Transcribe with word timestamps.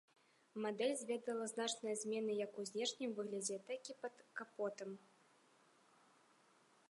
Мадэль 0.65 0.93
зведала 1.01 1.45
значныя 1.51 1.95
змены 2.03 2.31
як 2.45 2.51
у 2.63 2.65
знешнім 2.69 3.11
выглядзе, 3.19 3.57
так 3.67 3.81
і 3.95 3.97
пад 4.05 4.15
капотам. 4.39 4.95